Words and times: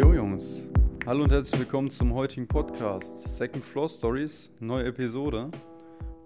Jo 0.00 0.14
Jungs, 0.14 0.66
hallo 1.04 1.24
und 1.24 1.30
herzlich 1.30 1.60
willkommen 1.60 1.90
zum 1.90 2.14
heutigen 2.14 2.48
Podcast 2.48 3.18
Second 3.36 3.62
Floor 3.62 3.86
Stories, 3.86 4.50
neue 4.60 4.86
Episode. 4.86 5.50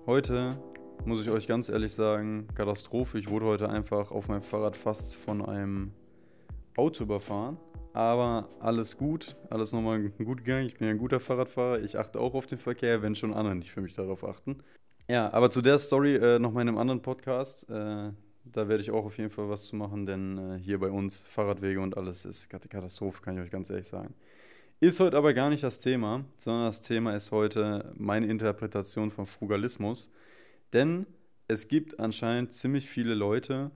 Heute 0.07 0.57
muss 1.05 1.21
ich 1.21 1.29
euch 1.29 1.49
ganz 1.49 1.69
ehrlich 1.69 1.93
sagen, 1.93 2.47
Katastrophe. 2.55 3.19
Ich 3.19 3.29
wurde 3.29 3.47
heute 3.47 3.69
einfach 3.69 4.13
auf 4.13 4.29
meinem 4.29 4.43
Fahrrad 4.43 4.77
fast 4.77 5.17
von 5.17 5.45
einem 5.45 5.91
Auto 6.77 7.03
überfahren. 7.03 7.57
Aber 7.95 8.49
alles 8.59 8.99
gut, 8.99 9.37
alles 9.51 9.73
nochmal 9.73 10.01
gut 10.11 10.45
gegangen. 10.45 10.67
Ich 10.67 10.77
bin 10.77 10.89
ein 10.89 10.99
guter 10.99 11.21
Fahrradfahrer. 11.21 11.81
Ich 11.81 11.97
achte 11.97 12.19
auch 12.19 12.35
auf 12.35 12.47
den 12.47 12.59
Verkehr, 12.59 13.03
wenn 13.03 13.15
schon 13.15 13.33
andere 13.33 13.55
nicht 13.55 13.71
für 13.71 13.81
mich 13.81 13.95
darauf 13.95 14.25
achten. 14.25 14.59
Ja, 15.09 15.33
aber 15.33 15.49
zu 15.49 15.63
der 15.63 15.79
Story 15.79 16.17
äh, 16.17 16.41
nochmal 16.41 16.63
in 16.63 16.69
einem 16.69 16.79
anderen 16.79 17.03
Podcast. 17.03 17.71
Äh, 17.71 18.11
da 18.45 18.69
werde 18.69 18.83
ich 18.83 18.91
auch 18.91 19.05
auf 19.05 19.17
jeden 19.17 19.31
Fall 19.31 19.49
was 19.49 19.67
zu 19.67 19.77
machen, 19.77 20.07
denn 20.07 20.39
äh, 20.39 20.59
hier 20.59 20.81
bei 20.81 20.91
uns 20.91 21.23
Fahrradwege 21.23 21.81
und 21.81 21.97
alles 21.97 22.25
ist 22.25 22.51
Katastrophe, 22.51 23.23
kann 23.23 23.37
ich 23.37 23.45
euch 23.45 23.51
ganz 23.51 23.71
ehrlich 23.71 23.87
sagen. 23.87 24.13
Ist 24.81 24.99
heute 24.99 25.17
aber 25.17 25.33
gar 25.33 25.49
nicht 25.49 25.63
das 25.63 25.79
Thema, 25.79 26.25
sondern 26.37 26.67
das 26.67 26.83
Thema 26.83 27.15
ist 27.15 27.31
heute 27.31 27.93
meine 27.97 28.27
Interpretation 28.27 29.13
von 29.13 29.27
Frugalismus. 29.27 30.11
Denn 30.73 31.07
es 31.47 31.69
gibt 31.69 32.01
anscheinend 32.01 32.53
ziemlich 32.53 32.89
viele 32.91 33.15
Leute, 33.15 33.71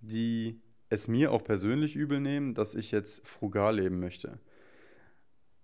die 0.00 0.60
es 0.92 1.08
mir 1.08 1.32
auch 1.32 1.42
persönlich 1.42 1.96
übel 1.96 2.20
nehmen, 2.20 2.52
dass 2.52 2.74
ich 2.74 2.90
jetzt 2.90 3.26
frugal 3.26 3.76
leben 3.76 3.98
möchte. 3.98 4.38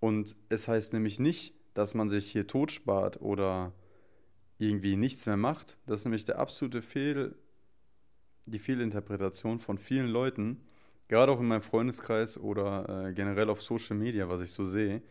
Und 0.00 0.34
es 0.48 0.68
heißt 0.68 0.94
nämlich 0.94 1.20
nicht, 1.20 1.52
dass 1.74 1.94
man 1.94 2.08
sich 2.08 2.32
hier 2.32 2.46
tot 2.46 2.72
spart 2.72 3.20
oder 3.20 3.74
irgendwie 4.56 4.96
nichts 4.96 5.26
mehr 5.26 5.36
macht. 5.36 5.76
Das 5.86 6.00
ist 6.00 6.04
nämlich 6.06 6.24
der 6.24 6.38
absolute 6.38 6.80
Fehl, 6.80 7.34
die 8.46 8.58
Fehlinterpretation 8.58 9.60
von 9.60 9.76
vielen 9.76 10.08
Leuten, 10.08 10.62
gerade 11.08 11.30
auch 11.30 11.40
in 11.40 11.46
meinem 11.46 11.60
Freundeskreis 11.60 12.38
oder 12.38 13.08
äh, 13.08 13.12
generell 13.12 13.50
auf 13.50 13.60
Social 13.60 13.96
Media, 13.96 14.30
was 14.30 14.40
ich 14.40 14.52
so 14.52 14.64
sehe. 14.64 15.02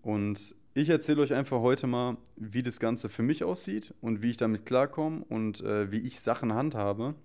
Und 0.00 0.54
ich 0.74 0.90
erzähle 0.90 1.22
euch 1.22 1.34
einfach 1.34 1.58
heute 1.58 1.88
mal, 1.88 2.18
wie 2.36 2.62
das 2.62 2.78
Ganze 2.78 3.08
für 3.08 3.24
mich 3.24 3.42
aussieht 3.42 3.94
und 4.00 4.22
wie 4.22 4.30
ich 4.30 4.36
damit 4.36 4.64
klarkomme 4.64 5.24
und 5.28 5.60
äh, 5.62 5.90
wie 5.90 6.06
ich 6.06 6.20
Sachen 6.20 6.54
handhabe 6.54 7.16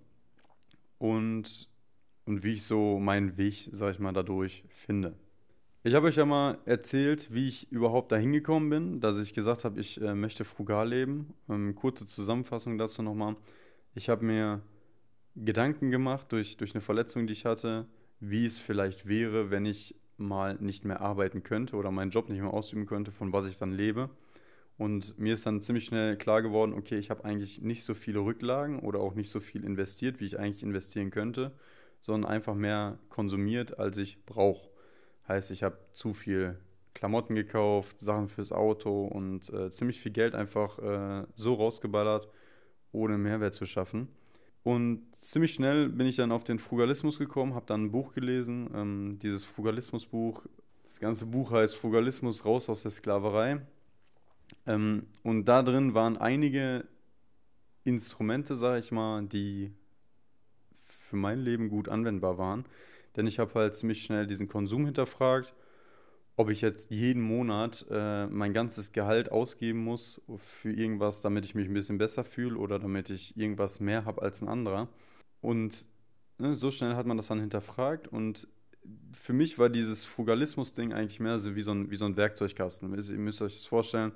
und 0.97 1.69
und 2.25 2.43
wie 2.43 2.53
ich 2.53 2.63
so 2.63 2.99
meinen 2.99 3.37
Weg, 3.37 3.69
sag 3.71 3.93
ich 3.93 3.99
mal, 3.99 4.13
dadurch 4.13 4.63
finde. 4.69 5.15
Ich 5.85 5.95
habe 5.95 6.07
euch 6.07 6.15
ja 6.15 6.25
mal 6.25 6.59
erzählt, 6.65 7.33
wie 7.33 7.49
ich 7.49 7.69
überhaupt 7.69 8.13
dahin 8.13 8.31
gekommen 8.31 8.69
bin, 8.69 9.01
dass 9.01 9.17
ich 9.17 9.33
gesagt 9.33 9.65
habe, 9.65 9.81
ich 9.81 9.99
äh, 10.01 10.15
möchte 10.15 10.45
frugal 10.45 10.87
leben. 10.87 11.33
Ähm, 11.49 11.75
kurze 11.75 12.05
Zusammenfassung 12.05 12.77
dazu 12.77 13.01
nochmal. 13.01 13.35
Ich 13.93 14.07
habe 14.07 14.23
mir 14.23 14.61
Gedanken 15.35 15.91
gemacht 15.91 16.31
durch, 16.31 16.55
durch 16.55 16.73
eine 16.73 16.81
Verletzung, 16.81 17.27
die 17.27 17.33
ich 17.33 17.45
hatte, 17.45 17.85
wie 18.21 18.45
es 18.45 18.57
vielleicht 18.57 19.09
wäre, 19.09 19.51
wenn 19.51 19.65
ich 19.65 19.95
mal 20.15 20.55
nicht 20.55 20.85
mehr 20.85 21.01
arbeiten 21.01 21.43
könnte 21.43 21.75
oder 21.75 21.91
meinen 21.91 22.11
Job 22.11 22.29
nicht 22.29 22.39
mehr 22.39 22.53
ausüben 22.53 22.85
könnte, 22.85 23.11
von 23.11 23.33
was 23.33 23.45
ich 23.45 23.57
dann 23.57 23.73
lebe. 23.73 24.09
Und 24.77 25.19
mir 25.19 25.33
ist 25.33 25.45
dann 25.45 25.61
ziemlich 25.61 25.83
schnell 25.83 26.15
klar 26.15 26.41
geworden, 26.41 26.73
okay, 26.73 26.97
ich 26.97 27.09
habe 27.09 27.25
eigentlich 27.25 27.61
nicht 27.61 27.83
so 27.83 27.93
viele 27.93 28.19
Rücklagen 28.19 28.79
oder 28.79 28.99
auch 29.01 29.15
nicht 29.15 29.29
so 29.29 29.41
viel 29.41 29.65
investiert, 29.65 30.21
wie 30.21 30.27
ich 30.27 30.39
eigentlich 30.39 30.63
investieren 30.63 31.11
könnte 31.11 31.51
sondern 32.03 32.29
einfach 32.29 32.53
mehr 32.53 32.99
konsumiert, 33.09 33.79
als 33.79 33.97
ich 33.97 34.23
brauche. 34.25 34.69
Heißt, 35.27 35.51
ich 35.51 35.63
habe 35.63 35.77
zu 35.93 36.13
viel 36.13 36.59
Klamotten 36.93 37.33
gekauft, 37.33 38.01
Sachen 38.01 38.27
fürs 38.27 38.51
Auto 38.51 39.05
und 39.05 39.49
äh, 39.49 39.71
ziemlich 39.71 40.01
viel 40.01 40.11
Geld 40.11 40.35
einfach 40.35 40.77
äh, 40.79 41.25
so 41.35 41.53
rausgeballert, 41.53 42.27
ohne 42.91 43.17
Mehrwert 43.17 43.53
zu 43.55 43.65
schaffen. 43.65 44.09
Und 44.63 45.15
ziemlich 45.15 45.53
schnell 45.53 45.89
bin 45.89 46.05
ich 46.05 46.17
dann 46.17 46.33
auf 46.33 46.43
den 46.43 46.59
Frugalismus 46.59 47.17
gekommen, 47.19 47.55
habe 47.55 47.65
dann 47.65 47.85
ein 47.85 47.91
Buch 47.91 48.13
gelesen, 48.13 48.69
ähm, 48.75 49.19
dieses 49.21 49.45
Frugalismusbuch. 49.45 50.43
Das 50.83 50.99
ganze 50.99 51.25
Buch 51.25 51.51
heißt 51.51 51.75
Frugalismus 51.75 52.43
raus 52.45 52.69
aus 52.69 52.83
der 52.83 52.91
Sklaverei. 52.91 53.61
Ähm, 54.67 55.07
und 55.23 55.45
da 55.45 55.63
drin 55.63 55.93
waren 55.93 56.17
einige 56.17 56.85
Instrumente, 57.85 58.57
sage 58.57 58.79
ich 58.79 58.91
mal, 58.91 59.23
die 59.23 59.73
für 61.13 61.17
mein 61.17 61.41
Leben 61.41 61.69
gut 61.69 61.89
anwendbar 61.89 62.39
waren. 62.39 62.65
Denn 63.15 63.27
ich 63.27 63.37
habe 63.37 63.53
halt 63.53 63.75
ziemlich 63.75 64.01
schnell 64.03 64.25
diesen 64.25 64.47
Konsum 64.47 64.85
hinterfragt, 64.85 65.53
ob 66.37 66.49
ich 66.49 66.61
jetzt 66.61 66.89
jeden 66.89 67.21
Monat 67.21 67.85
äh, 67.91 68.25
mein 68.25 68.51
ganzes 68.51 68.93
Gehalt 68.93 69.31
ausgeben 69.31 69.83
muss 69.83 70.19
für 70.37 70.73
irgendwas, 70.73 71.21
damit 71.21 71.45
ich 71.45 71.53
mich 71.53 71.67
ein 71.67 71.73
bisschen 71.75 71.99
besser 71.99 72.23
fühle 72.23 72.57
oder 72.57 72.79
damit 72.79 73.11
ich 73.11 73.37
irgendwas 73.37 73.79
mehr 73.79 74.05
habe 74.05 74.23
als 74.23 74.41
ein 74.41 74.47
anderer. 74.47 74.87
Und 75.39 75.85
ne, 76.39 76.55
so 76.55 76.71
schnell 76.71 76.95
hat 76.95 77.05
man 77.05 77.17
das 77.17 77.27
dann 77.27 77.39
hinterfragt 77.39 78.07
und 78.07 78.47
für 79.11 79.33
mich 79.33 79.59
war 79.59 79.69
dieses 79.69 80.03
Frugalismus-Ding 80.03 80.93
eigentlich 80.93 81.19
mehr 81.19 81.37
so 81.37 81.55
wie 81.55 81.61
so 81.61 81.71
ein, 81.71 81.91
wie 81.91 81.95
so 81.95 82.05
ein 82.05 82.17
Werkzeugkasten. 82.17 82.91
Ihr 82.91 83.17
müsst 83.19 83.43
euch 83.43 83.53
das 83.53 83.67
vorstellen, 83.67 84.13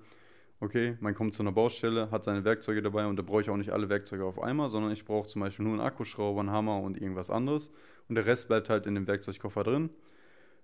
okay, 0.59 0.97
man 1.00 1.13
kommt 1.13 1.34
zu 1.34 1.44
einer 1.44 1.51
Baustelle, 1.51 2.12
hat 2.12 2.23
seine 2.23 2.44
Werkzeuge 2.44 2.81
dabei 2.81 3.06
und 3.06 3.18
da 3.18 3.23
brauche 3.23 3.41
ich 3.41 3.50
auch 3.50 3.57
nicht 3.57 3.72
alle 3.72 3.90
Werkzeuge 3.90 4.25
auf 4.25 4.41
einmal, 4.41 4.69
sondern 4.69 4.91
ich 4.91 5.06
brauche 5.06 5.28
zum 5.28 5.41
Beispiel 5.41 5.66
nur 5.66 5.73
einen 5.73 5.84
Akkuschrauber, 5.84 6.40
einen 6.40 6.51
Hammer 6.51 6.81
und 6.81 7.00
irgendwas 7.00 7.29
anderes 7.29 7.72
und 8.07 8.16
der 8.16 8.25
Rest 8.25 8.47
bleibt 8.47 8.69
halt 8.69 8.85
in 8.85 8.95
dem 8.95 9.07
Werkzeugkoffer 9.07 9.63
drin. 9.63 9.90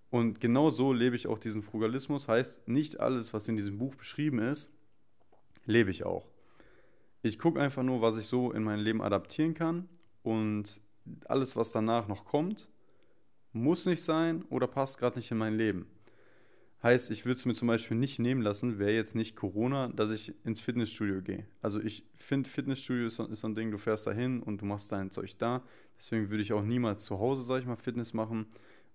Und 0.10 0.40
genau 0.40 0.70
so 0.70 0.94
lebe 0.94 1.16
ich 1.16 1.28
auch 1.28 1.40
diesen 1.40 1.64
Frugalismus, 1.64 2.28
heißt 2.28 2.68
nicht 2.68 3.00
alles, 3.00 3.34
was 3.34 3.48
in 3.48 3.58
diesem 3.58 3.80
Buch 3.80 3.96
beschrieben 3.96 4.40
ist, 4.40 4.70
lebe 5.66 5.90
ich 5.90 6.06
auch. 6.06 6.28
Ich 7.24 7.40
gucke 7.40 7.60
einfach 7.60 7.84
nur, 7.84 8.02
was 8.02 8.18
ich 8.18 8.28
so 8.28 8.52
in 8.52 8.64
mein 8.64 8.80
Leben 8.80 9.02
adaptieren 9.02 9.54
kann 9.54 9.90
und 10.22 10.82
alles, 11.26 11.56
was 11.56 11.72
danach 11.72 12.08
noch 12.08 12.26
kommt, 12.26 12.70
muss 13.54 13.86
nicht 13.86 14.04
sein 14.04 14.44
oder 14.50 14.68
passt 14.68 14.98
gerade 14.98 15.18
nicht 15.18 15.32
in 15.32 15.38
mein 15.38 15.56
Leben. 15.56 15.88
Heißt, 16.84 17.12
ich 17.12 17.26
würde 17.26 17.40
es 17.40 17.46
mir 17.46 17.54
zum 17.54 17.70
Beispiel 17.70 17.96
nicht 17.96 18.20
nehmen 18.20 18.42
lassen, 18.42 18.78
wäre 18.78 18.92
jetzt 18.92 19.16
nicht 19.16 19.38
Corona, 19.38 19.88
dass 19.88 20.12
ich 20.12 20.34
ins 20.44 20.60
Fitnessstudio 20.60 21.22
gehe. 21.22 21.46
Also 21.62 21.80
ich 21.80 22.04
finde, 22.18 22.50
Fitnessstudio 22.50 23.08
ist 23.08 23.16
so, 23.16 23.26
ist 23.26 23.40
so 23.40 23.48
ein 23.48 23.56
Ding, 23.56 23.72
du 23.72 23.78
fährst 23.78 24.06
da 24.06 24.12
hin 24.12 24.44
und 24.44 24.62
du 24.62 24.66
machst 24.66 24.92
dein 24.92 25.10
Zeug 25.10 25.38
da. 25.38 25.64
Deswegen 25.98 26.30
würde 26.30 26.44
ich 26.44 26.52
auch 26.52 26.62
niemals 26.62 27.06
zu 27.06 27.20
Hause, 27.20 27.44
sage 27.44 27.62
ich 27.62 27.68
mal, 27.68 27.78
Fitness 27.78 28.14
machen, 28.14 28.48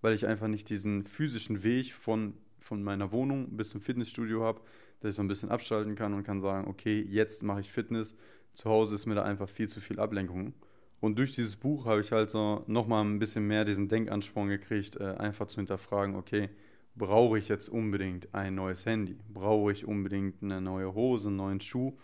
weil 0.03 0.13
ich 0.13 0.27
einfach 0.27 0.49
nicht 0.49 0.69
diesen 0.69 1.07
physischen 1.07 1.63
Weg 1.63 1.95
von, 1.95 2.35
von 2.59 2.83
meiner 2.83 3.11
Wohnung 3.11 3.57
bis 3.57 3.71
zum 3.71 3.81
Fitnessstudio 3.81 4.45
habe, 4.45 4.61
dass 5.01 5.13
ich 5.13 5.17
so 5.17 5.23
ein 5.23 5.29
bisschen 5.29 5.51
abschalten 5.51 5.95
kann 5.95 6.13
und 6.13 6.25
kann 6.25 6.43
sagen, 6.43 6.69
okay, 6.69 7.01
jetzt 7.09 7.43
mache 7.43 7.61
ich 7.61 7.71
Fitness. 7.71 8.15
Zu 8.53 8.69
Hause 8.69 8.97
ist 8.97 9.07
mir 9.07 9.15
da 9.15 9.23
einfach 9.23 9.49
viel 9.49 9.69
zu 9.71 9.81
viel 9.81 9.99
Ablenkung. 9.99 10.53
Und 11.01 11.19
durch 11.19 11.33
dieses 11.33 11.57
Buch 11.57 11.87
habe 11.87 12.03
ich 12.03 12.13
halt 12.13 12.29
so 12.29 12.65
nochmal 12.67 13.03
ein 13.03 13.19
bisschen 13.19 13.47
mehr 13.47 13.65
diesen 13.65 13.89
Denkansporn 13.89 14.49
gekriegt, 14.49 14.97
äh, 14.97 15.15
einfach 15.15 15.47
zu 15.47 15.57
hinterfragen, 15.57 16.17
okay, 16.17 16.51
brauche 16.99 17.39
ich 17.39 17.49
jetzt 17.49 17.69
unbedingt 17.69 18.35
ein 18.35 18.57
neues 18.57 18.85
Handy? 18.85 19.17
Brauche 19.33 19.73
ich 19.73 19.87
unbedingt 19.87 20.43
eine 20.43 20.61
neue 20.61 20.95
Hose, 20.95 21.29
einen 21.29 21.37
neuen 21.37 21.61
Schuh? 21.61 21.97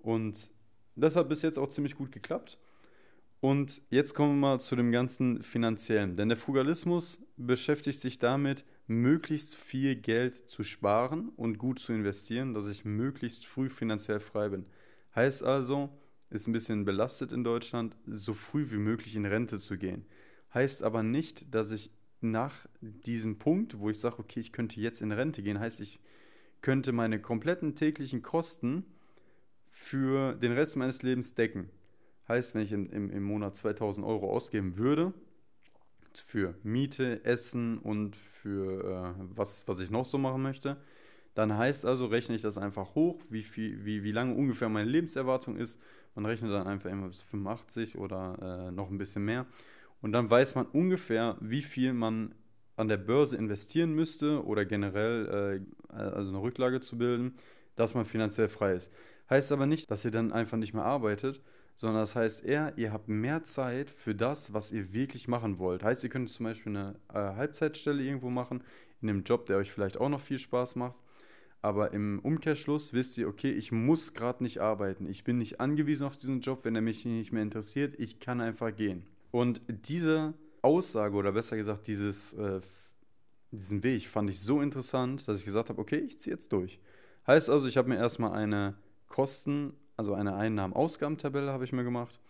Und 0.00 0.50
das 0.96 1.16
hat 1.16 1.28
bis 1.28 1.42
jetzt 1.42 1.58
auch 1.58 1.68
ziemlich 1.68 1.94
gut 1.94 2.10
geklappt. 2.10 2.58
Und 3.40 3.82
jetzt 3.90 4.14
kommen 4.14 4.40
wir 4.40 4.48
mal 4.48 4.60
zu 4.60 4.74
dem 4.74 4.90
ganzen 4.90 5.42
finanziellen. 5.42 6.16
Denn 6.16 6.30
der 6.30 6.38
Frugalismus 6.38 7.22
beschäftigt 7.36 8.00
sich 8.00 8.18
damit, 8.18 8.64
möglichst 8.86 9.54
viel 9.54 9.96
Geld 9.96 10.48
zu 10.50 10.62
sparen 10.62 11.28
und 11.36 11.58
gut 11.58 11.78
zu 11.78 11.92
investieren, 11.92 12.54
dass 12.54 12.68
ich 12.68 12.84
möglichst 12.84 13.46
früh 13.46 13.68
finanziell 13.68 14.20
frei 14.20 14.48
bin. 14.48 14.66
Heißt 15.14 15.42
also, 15.42 15.90
ist 16.30 16.46
ein 16.46 16.52
bisschen 16.52 16.84
belastet 16.84 17.32
in 17.32 17.44
Deutschland, 17.44 17.96
so 18.06 18.34
früh 18.34 18.70
wie 18.70 18.78
möglich 18.78 19.14
in 19.14 19.26
Rente 19.26 19.58
zu 19.58 19.76
gehen. 19.76 20.06
Heißt 20.52 20.82
aber 20.82 21.02
nicht, 21.02 21.54
dass 21.54 21.70
ich 21.70 21.90
nach 22.30 22.66
diesem 22.80 23.38
Punkt, 23.38 23.78
wo 23.78 23.90
ich 23.90 23.98
sage, 23.98 24.18
okay, 24.18 24.40
ich 24.40 24.52
könnte 24.52 24.80
jetzt 24.80 25.00
in 25.00 25.12
Rente 25.12 25.42
gehen, 25.42 25.60
heißt, 25.60 25.80
ich 25.80 26.00
könnte 26.62 26.92
meine 26.92 27.20
kompletten 27.20 27.74
täglichen 27.74 28.22
Kosten 28.22 28.84
für 29.70 30.34
den 30.34 30.52
Rest 30.52 30.76
meines 30.76 31.02
Lebens 31.02 31.34
decken. 31.34 31.68
Heißt, 32.26 32.54
wenn 32.54 32.62
ich 32.62 32.72
im, 32.72 32.90
im, 32.90 33.10
im 33.10 33.22
Monat 33.22 33.56
2000 33.56 34.06
Euro 34.06 34.30
ausgeben 34.30 34.78
würde, 34.78 35.12
für 36.26 36.54
Miete, 36.62 37.24
Essen 37.24 37.78
und 37.78 38.16
für 38.16 39.14
äh, 39.18 39.24
was, 39.34 39.66
was 39.66 39.80
ich 39.80 39.90
noch 39.90 40.06
so 40.06 40.16
machen 40.16 40.42
möchte, 40.42 40.76
dann 41.34 41.56
heißt 41.56 41.84
also, 41.84 42.06
rechne 42.06 42.36
ich 42.36 42.42
das 42.42 42.56
einfach 42.56 42.94
hoch, 42.94 43.20
wie, 43.28 43.42
viel, 43.42 43.84
wie, 43.84 44.04
wie 44.04 44.12
lange 44.12 44.34
ungefähr 44.34 44.68
meine 44.68 44.88
Lebenserwartung 44.88 45.56
ist. 45.56 45.80
Man 46.14 46.26
rechnet 46.26 46.52
dann 46.52 46.68
einfach 46.68 46.90
immer 46.90 47.08
bis 47.08 47.20
85 47.22 47.98
oder 47.98 48.68
äh, 48.68 48.70
noch 48.70 48.88
ein 48.88 48.98
bisschen 48.98 49.24
mehr. 49.24 49.46
Und 50.00 50.12
dann 50.12 50.30
weiß 50.30 50.54
man 50.54 50.66
ungefähr, 50.66 51.36
wie 51.40 51.62
viel 51.62 51.92
man 51.92 52.34
an 52.76 52.88
der 52.88 52.96
Börse 52.96 53.36
investieren 53.36 53.94
müsste 53.94 54.44
oder 54.44 54.64
generell 54.64 55.62
äh, 55.90 55.94
also 55.94 56.30
eine 56.30 56.42
Rücklage 56.42 56.80
zu 56.80 56.98
bilden, 56.98 57.36
dass 57.76 57.94
man 57.94 58.04
finanziell 58.04 58.48
frei 58.48 58.74
ist. 58.74 58.92
Heißt 59.30 59.52
aber 59.52 59.66
nicht, 59.66 59.90
dass 59.90 60.04
ihr 60.04 60.10
dann 60.10 60.32
einfach 60.32 60.58
nicht 60.58 60.74
mehr 60.74 60.84
arbeitet, 60.84 61.40
sondern 61.76 62.02
das 62.02 62.14
heißt 62.14 62.44
eher, 62.44 62.74
ihr 62.76 62.92
habt 62.92 63.08
mehr 63.08 63.44
Zeit 63.44 63.90
für 63.90 64.14
das, 64.14 64.52
was 64.52 64.72
ihr 64.72 64.92
wirklich 64.92 65.28
machen 65.28 65.58
wollt. 65.58 65.82
Heißt, 65.82 66.04
ihr 66.04 66.10
könnt 66.10 66.30
zum 66.30 66.44
Beispiel 66.44 66.76
eine 66.76 66.96
äh, 67.12 67.36
Halbzeitstelle 67.36 68.02
irgendwo 68.02 68.30
machen, 68.30 68.62
in 69.00 69.08
einem 69.08 69.24
Job, 69.24 69.46
der 69.46 69.56
euch 69.58 69.72
vielleicht 69.72 69.98
auch 69.98 70.08
noch 70.08 70.20
viel 70.20 70.38
Spaß 70.38 70.76
macht. 70.76 70.96
aber 71.62 71.92
im 71.94 72.20
Umkehrschluss 72.20 72.92
wisst 72.92 73.16
ihr, 73.18 73.26
okay, 73.28 73.50
ich 73.50 73.72
muss 73.72 74.12
gerade 74.14 74.42
nicht 74.44 74.60
arbeiten. 74.60 75.06
Ich 75.08 75.24
bin 75.24 75.38
nicht 75.38 75.60
angewiesen 75.60 76.06
auf 76.06 76.16
diesen 76.18 76.40
Job, 76.42 76.64
wenn 76.64 76.76
er 76.76 76.82
mich 76.82 77.04
nicht 77.06 77.32
mehr 77.32 77.42
interessiert. 77.42 77.94
Ich 77.98 78.20
kann 78.20 78.40
einfach 78.42 78.74
gehen. 78.76 79.06
Und 79.34 79.62
diese 79.66 80.32
Aussage 80.62 81.16
oder 81.16 81.32
besser 81.32 81.56
gesagt 81.56 81.88
dieses, 81.88 82.34
äh, 82.34 82.60
diesen 83.50 83.82
Weg 83.82 84.06
fand 84.06 84.30
ich 84.30 84.38
so 84.38 84.60
interessant, 84.60 85.26
dass 85.26 85.40
ich 85.40 85.44
gesagt 85.44 85.70
habe, 85.70 85.80
okay, 85.80 85.98
ich 85.98 86.20
ziehe 86.20 86.36
jetzt 86.36 86.52
durch. 86.52 86.78
Heißt 87.26 87.50
also, 87.50 87.66
ich 87.66 87.76
habe 87.76 87.88
mir 87.88 87.96
erstmal 87.96 88.30
eine 88.30 88.74
Kosten, 89.08 89.74
also 89.96 90.14
eine 90.14 90.36
Einnahmen-Ausgabentabelle 90.36 91.50
habe 91.50 91.64
ich 91.64 91.72
mir 91.72 91.82
gemacht 91.82 92.20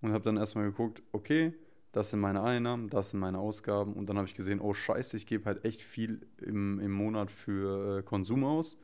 und 0.00 0.14
habe 0.14 0.24
dann 0.24 0.38
erstmal 0.38 0.64
geguckt, 0.64 1.02
okay, 1.12 1.52
das 1.92 2.08
sind 2.08 2.20
meine 2.20 2.42
Einnahmen, 2.42 2.88
das 2.88 3.10
sind 3.10 3.20
meine 3.20 3.38
Ausgaben. 3.38 3.92
Und 3.92 4.08
dann 4.08 4.16
habe 4.16 4.26
ich 4.26 4.34
gesehen, 4.34 4.62
oh 4.62 4.72
scheiße, 4.72 5.14
ich 5.18 5.26
gebe 5.26 5.44
halt 5.44 5.62
echt 5.66 5.82
viel 5.82 6.26
im, 6.38 6.80
im 6.80 6.90
Monat 6.90 7.30
für 7.30 7.98
äh, 7.98 8.02
Konsum 8.02 8.44
aus 8.44 8.80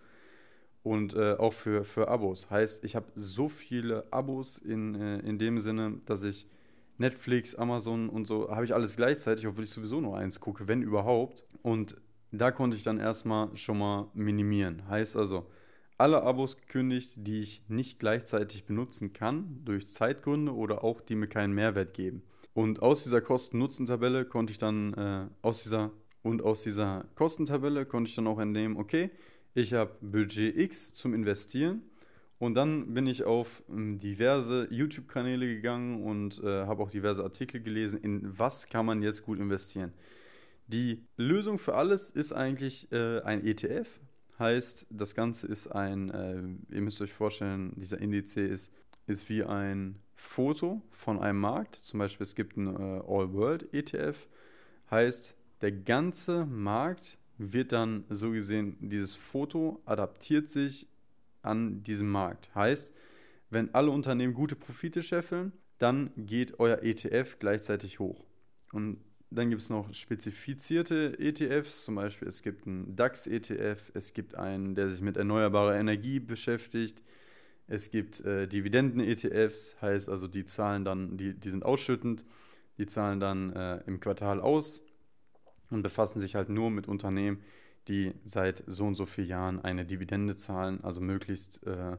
und 0.83 1.15
äh, 1.15 1.37
auch 1.39 1.55
für, 1.55 1.85
für 1.85 2.09
Abos. 2.09 2.51
Heißt, 2.51 2.85
ich 2.85 2.97
habe 2.97 3.07
so 3.15 3.49
viele 3.49 4.13
Abos 4.13 4.59
in, 4.59 4.95
äh, 4.95 5.21
in 5.21 5.39
dem 5.39 5.59
Sinne, 5.59 6.03
dass 6.05 6.23
ich 6.23 6.47
Netflix, 6.99 7.55
Amazon 7.55 8.09
und 8.09 8.27
so, 8.27 8.51
habe 8.51 8.65
ich 8.65 8.75
alles 8.75 8.97
gleichzeitig, 8.97 9.47
obwohl 9.47 9.65
ich 9.65 9.71
sowieso 9.71 10.01
nur 10.01 10.17
eins 10.17 10.41
gucke, 10.41 10.69
wenn 10.69 10.83
überhaupt. 10.83 11.45
Und 11.63 11.97
da 12.31 12.51
konnte 12.51 12.77
ich 12.77 12.83
dann 12.83 12.99
erstmal 12.99 13.57
schon 13.57 13.79
mal 13.79 14.09
minimieren. 14.15 14.89
Heißt 14.89 15.17
also, 15.17 15.47
alle 15.99 16.23
Abos 16.23 16.57
gekündigt, 16.57 17.13
die 17.17 17.41
ich 17.41 17.63
nicht 17.69 17.99
gleichzeitig 17.99 18.65
benutzen 18.65 19.13
kann, 19.13 19.61
durch 19.65 19.89
Zeitgründe 19.89 20.53
oder 20.53 20.83
auch 20.83 21.01
die 21.01 21.15
mir 21.15 21.29
keinen 21.29 21.55
Mehrwert 21.55 21.95
geben. 21.95 22.23
Und 22.55 22.83
aus 22.83 23.05
dieser 23.05 23.21
Kosten-Nutzen-Tabelle 23.21 24.25
konnte 24.25 24.51
ich 24.51 24.59
dann, 24.59 24.95
äh, 24.95 25.27
aus 25.43 25.63
dieser, 25.63 25.91
und 26.23 26.43
aus 26.43 26.63
dieser 26.63 27.07
Kostentabelle 27.15 27.87
konnte 27.87 28.09
ich 28.09 28.15
dann 28.15 28.27
auch 28.27 28.39
entnehmen, 28.39 28.77
okay, 28.77 29.11
ich 29.55 29.75
habe 29.75 29.93
Budget 30.01 30.57
X 30.57 30.93
zum 30.95 31.15
Investieren 31.15 31.83
und 32.43 32.57
dann 32.57 32.93
bin 32.93 33.07
ich 33.07 33.23
auf 33.23 33.63
ähm, 33.69 34.01
diverse 34.01 34.67
YouTube-Kanäle 34.69 35.47
gegangen 35.47 36.03
und 36.03 36.43
äh, 36.43 36.67
habe 36.67 36.83
auch 36.83 36.91
diverse 36.91 37.23
Artikel 37.23 37.61
gelesen, 37.61 38.01
in 38.01 38.37
was 38.37 38.67
kann 38.67 38.85
man 38.85 39.01
jetzt 39.01 39.23
gut 39.23 39.39
investieren. 39.39 39.93
Die 40.67 41.05
Lösung 41.17 41.61
für 41.61 41.77
alles 41.77 42.11
ist 42.11 42.33
eigentlich 42.33 42.91
äh, 42.91 43.21
ein 43.21 43.47
ETF. 43.47 43.89
Heißt, 44.41 44.89
das 44.91 45.15
Ganze 45.15 45.47
ist 45.47 45.69
ein, 45.69 46.11
äh, 46.11 46.75
ihr 46.75 46.81
müsst 46.81 47.01
euch 47.01 47.13
vorstellen, 47.13 47.75
dieser 47.77 48.01
Indiz 48.01 48.35
ist, 48.35 48.73
ist 49.07 49.29
wie 49.29 49.45
ein 49.45 50.01
Foto 50.17 50.83
von 50.91 51.21
einem 51.21 51.39
Markt. 51.39 51.77
Zum 51.77 52.01
Beispiel 52.01 52.25
es 52.25 52.35
gibt 52.35 52.59
einen 52.59 52.75
äh, 52.75 53.03
All-World-ETF. 53.07 54.19
Heißt, 54.91 55.37
der 55.61 55.71
ganze 55.71 56.45
Markt 56.47 57.19
wird 57.39 57.71
dann 57.71 58.03
so 58.11 58.33
gesehen, 58.33 58.79
dieses 58.81 59.15
Foto 59.15 59.81
adaptiert 59.85 60.49
sich 60.49 60.89
an 61.43 61.83
diesem 61.83 62.11
Markt. 62.11 62.55
Heißt, 62.55 62.95
wenn 63.51 63.75
alle 63.75 63.91
Unternehmen 63.91 64.35
gute 64.35 64.57
Profite 64.57 65.03
scheffeln, 65.03 65.53
dann 65.79 66.11
geht 66.17 66.59
euer 66.59 66.83
ETF 66.83 67.39
gleichzeitig 67.39 67.99
hoch. 67.99 68.25
Und 68.73 68.99
dann 69.31 69.51
gibt 69.51 69.63
es 69.63 69.71
noch 69.71 69.93
spezifizierte 69.95 71.19
ETFs, 71.19 71.85
zum 71.85 71.97
Beispiel 71.97 72.29
es 72.29 72.43
gibt 72.43 72.67
einen 72.67 72.97
DAX-ETF, 72.97 73.91
es 73.95 74.13
gibt 74.13 74.35
einen, 74.35 74.75
der 74.75 74.91
sich 74.91 75.01
mit 75.01 75.17
erneuerbarer 75.17 75.77
Energie 75.77 76.21
beschäftigt, 76.21 77.03
es 77.67 77.91
gibt 77.91 78.21
äh, 78.21 78.47
Dividenden-ETFs, 78.47 79.81
heißt 79.81 80.09
also, 80.09 80.29
die 80.29 80.45
zahlen 80.45 80.85
dann, 80.85 81.17
die, 81.17 81.35
die 81.35 81.51
sind 81.51 81.65
ausschüttend, 81.65 82.25
die 82.79 82.87
zahlen 82.87 83.21
dann 83.21 83.53
äh, 83.53 83.83
im 83.87 84.01
Quartal 84.01 84.41
aus 84.41 84.83
und 85.71 85.83
befassen 85.83 86.21
sich 86.21 86.35
halt 86.35 86.49
nur 86.49 86.71
mit 86.71 86.89
Unternehmen, 86.89 87.43
die 87.89 88.15
seit 88.25 88.63
so 88.67 88.87
und 88.87 88.95
so 88.95 89.07
vielen 89.07 89.29
Jahren 89.29 89.61
eine 89.65 89.85
Dividende 89.85 90.37
zahlen, 90.37 90.83
also 90.83 91.01
möglichst, 91.01 91.67
äh, 91.67 91.97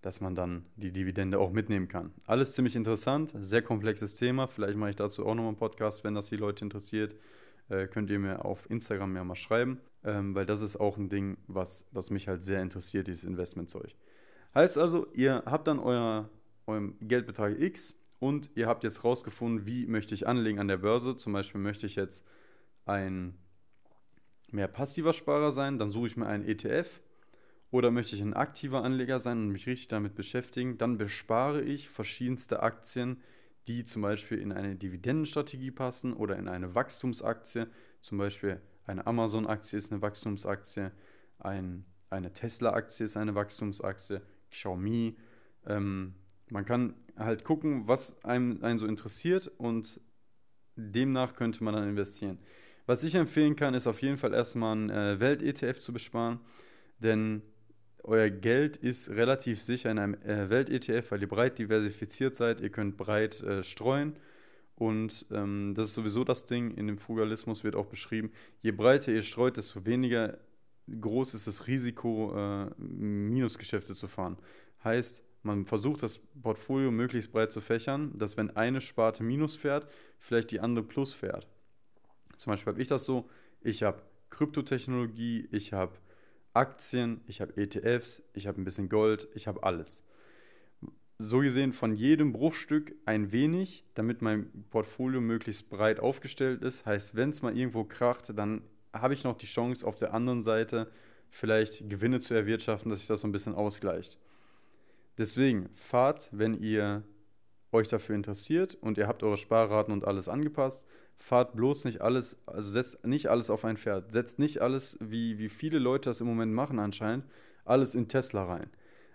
dass 0.00 0.20
man 0.20 0.34
dann 0.34 0.66
die 0.76 0.92
Dividende 0.92 1.38
auch 1.38 1.52
mitnehmen 1.52 1.88
kann. 1.88 2.12
Alles 2.26 2.54
ziemlich 2.54 2.74
interessant, 2.74 3.32
sehr 3.38 3.62
komplexes 3.62 4.14
Thema. 4.16 4.48
Vielleicht 4.48 4.76
mache 4.76 4.90
ich 4.90 4.96
dazu 4.96 5.24
auch 5.24 5.34
nochmal 5.34 5.48
einen 5.48 5.56
Podcast, 5.56 6.02
wenn 6.02 6.14
das 6.14 6.28
die 6.28 6.36
Leute 6.36 6.64
interessiert. 6.64 7.14
Äh, 7.68 7.86
könnt 7.86 8.10
ihr 8.10 8.18
mir 8.18 8.44
auf 8.44 8.68
Instagram 8.68 9.14
ja 9.16 9.24
mal 9.24 9.36
schreiben, 9.36 9.80
ähm, 10.04 10.34
weil 10.34 10.46
das 10.46 10.60
ist 10.62 10.76
auch 10.76 10.96
ein 10.96 11.08
Ding, 11.08 11.38
was, 11.46 11.86
was 11.92 12.10
mich 12.10 12.26
halt 12.26 12.44
sehr 12.44 12.60
interessiert, 12.60 13.06
dieses 13.06 13.24
Investmentzeug. 13.24 13.94
Heißt 14.54 14.76
also, 14.76 15.06
ihr 15.14 15.44
habt 15.46 15.68
dann 15.68 15.78
euer, 15.78 16.28
euren 16.66 16.98
Geldbetrag 17.00 17.58
X 17.58 17.94
und 18.18 18.50
ihr 18.54 18.66
habt 18.66 18.84
jetzt 18.84 19.04
rausgefunden, 19.04 19.66
wie 19.66 19.86
möchte 19.86 20.14
ich 20.14 20.26
anlegen 20.26 20.58
an 20.58 20.68
der 20.68 20.76
Börse. 20.78 21.16
Zum 21.16 21.32
Beispiel 21.32 21.60
möchte 21.60 21.86
ich 21.86 21.96
jetzt 21.96 22.26
ein 22.84 23.38
mehr 24.52 24.68
passiver 24.68 25.12
Sparer 25.12 25.52
sein, 25.52 25.78
dann 25.78 25.90
suche 25.90 26.06
ich 26.08 26.16
mir 26.16 26.26
einen 26.26 26.46
ETF. 26.46 27.00
Oder 27.70 27.90
möchte 27.90 28.14
ich 28.14 28.22
ein 28.22 28.34
aktiver 28.34 28.84
Anleger 28.84 29.18
sein 29.18 29.38
und 29.38 29.48
mich 29.48 29.66
richtig 29.66 29.88
damit 29.88 30.14
beschäftigen, 30.14 30.76
dann 30.76 30.98
bespare 30.98 31.62
ich 31.62 31.88
verschiedenste 31.88 32.62
Aktien, 32.62 33.22
die 33.66 33.84
zum 33.84 34.02
Beispiel 34.02 34.38
in 34.38 34.52
eine 34.52 34.76
Dividendenstrategie 34.76 35.70
passen 35.70 36.12
oder 36.12 36.36
in 36.36 36.48
eine 36.48 36.74
Wachstumsaktie. 36.74 37.66
Zum 38.00 38.18
Beispiel 38.18 38.60
eine 38.84 39.06
Amazon-Aktie 39.06 39.78
ist 39.78 39.90
eine 39.90 40.02
Wachstumsaktie, 40.02 40.90
ein, 41.38 41.86
eine 42.10 42.32
Tesla-Aktie 42.32 43.06
ist 43.06 43.16
eine 43.16 43.34
Wachstumsaktie, 43.34 44.20
Xiaomi. 44.50 45.16
Ähm, 45.66 46.14
man 46.50 46.66
kann 46.66 46.94
halt 47.16 47.44
gucken, 47.44 47.88
was 47.88 48.22
einem, 48.24 48.62
einen 48.62 48.78
so 48.78 48.86
interessiert 48.86 49.50
und 49.58 50.00
demnach 50.76 51.36
könnte 51.36 51.64
man 51.64 51.74
dann 51.74 51.88
investieren. 51.88 52.38
Was 52.86 53.04
ich 53.04 53.14
empfehlen 53.14 53.56
kann, 53.56 53.74
ist 53.74 53.86
auf 53.86 54.02
jeden 54.02 54.16
Fall 54.16 54.34
erstmal 54.34 54.76
ein 54.76 54.90
äh, 54.90 55.20
Welt-ETF 55.20 55.78
zu 55.80 55.92
besparen, 55.92 56.40
denn 56.98 57.42
euer 58.02 58.28
Geld 58.30 58.76
ist 58.76 59.08
relativ 59.10 59.62
sicher 59.62 59.90
in 59.90 59.98
einem 59.98 60.14
äh, 60.14 60.50
Welt-ETF, 60.50 61.12
weil 61.12 61.22
ihr 61.22 61.28
breit 61.28 61.58
diversifiziert 61.58 62.34
seid, 62.34 62.60
ihr 62.60 62.70
könnt 62.70 62.96
breit 62.96 63.40
äh, 63.42 63.62
streuen 63.62 64.16
und 64.74 65.26
ähm, 65.30 65.74
das 65.76 65.88
ist 65.88 65.94
sowieso 65.94 66.24
das 66.24 66.46
Ding, 66.46 66.72
in 66.72 66.88
dem 66.88 66.98
Frugalismus 66.98 67.62
wird 67.62 67.76
auch 67.76 67.86
beschrieben, 67.86 68.32
je 68.62 68.72
breiter 68.72 69.12
ihr 69.12 69.22
streut, 69.22 69.56
desto 69.56 69.84
weniger 69.86 70.38
groß 70.88 71.34
ist 71.34 71.46
das 71.46 71.68
Risiko, 71.68 72.34
äh, 72.36 72.70
Minusgeschäfte 72.78 73.94
zu 73.94 74.08
fahren. 74.08 74.38
Heißt, 74.82 75.22
man 75.44 75.66
versucht 75.66 76.02
das 76.02 76.18
Portfolio 76.18 76.90
möglichst 76.90 77.30
breit 77.30 77.52
zu 77.52 77.60
fächern, 77.60 78.12
dass 78.18 78.36
wenn 78.36 78.50
eine 78.56 78.80
Sparte 78.80 79.22
Minus 79.22 79.54
fährt, 79.54 79.88
vielleicht 80.18 80.50
die 80.50 80.58
andere 80.60 80.84
Plus 80.84 81.12
fährt. 81.14 81.46
Zum 82.42 82.50
Beispiel 82.50 82.72
habe 82.72 82.82
ich 82.82 82.88
das 82.88 83.04
so, 83.04 83.28
ich 83.60 83.84
habe 83.84 84.02
Kryptotechnologie, 84.30 85.48
ich 85.52 85.72
habe 85.72 85.92
Aktien, 86.54 87.20
ich 87.28 87.40
habe 87.40 87.56
ETFs, 87.56 88.20
ich 88.34 88.48
habe 88.48 88.60
ein 88.60 88.64
bisschen 88.64 88.88
Gold, 88.88 89.28
ich 89.36 89.46
habe 89.46 89.62
alles. 89.62 90.02
So 91.18 91.38
gesehen 91.38 91.72
von 91.72 91.94
jedem 91.94 92.32
Bruchstück 92.32 92.96
ein 93.04 93.30
wenig, 93.30 93.84
damit 93.94 94.22
mein 94.22 94.50
Portfolio 94.70 95.20
möglichst 95.20 95.70
breit 95.70 96.00
aufgestellt 96.00 96.62
ist. 96.62 96.84
Heißt, 96.84 97.14
wenn 97.14 97.30
es 97.30 97.42
mal 97.42 97.56
irgendwo 97.56 97.84
kracht, 97.84 98.36
dann 98.36 98.62
habe 98.92 99.14
ich 99.14 99.22
noch 99.22 99.38
die 99.38 99.46
Chance, 99.46 99.86
auf 99.86 99.94
der 99.94 100.12
anderen 100.12 100.42
Seite 100.42 100.90
vielleicht 101.30 101.88
Gewinne 101.88 102.18
zu 102.18 102.34
erwirtschaften, 102.34 102.90
dass 102.90 102.98
sich 102.98 103.08
das 103.08 103.20
so 103.20 103.28
ein 103.28 103.32
bisschen 103.32 103.54
ausgleicht. 103.54 104.18
Deswegen 105.16 105.68
fahrt, 105.74 106.28
wenn 106.32 106.60
ihr 106.60 107.04
euch 107.70 107.86
dafür 107.86 108.16
interessiert 108.16 108.74
und 108.74 108.98
ihr 108.98 109.06
habt 109.06 109.22
eure 109.22 109.38
Sparraten 109.38 109.92
und 109.92 110.04
alles 110.04 110.28
angepasst, 110.28 110.84
fahrt 111.22 111.54
bloß 111.54 111.84
nicht 111.84 112.00
alles, 112.00 112.36
also 112.46 112.70
setzt 112.70 113.06
nicht 113.06 113.28
alles 113.28 113.48
auf 113.48 113.64
ein 113.64 113.76
Pferd. 113.76 114.10
Setzt 114.10 114.40
nicht 114.40 114.60
alles, 114.60 114.98
wie, 115.00 115.38
wie 115.38 115.48
viele 115.48 115.78
Leute 115.78 116.10
das 116.10 116.20
im 116.20 116.26
Moment 116.26 116.52
machen 116.52 116.80
anscheinend, 116.80 117.24
alles 117.64 117.94
in 117.94 118.08
Tesla 118.08 118.44
rein. 118.44 118.68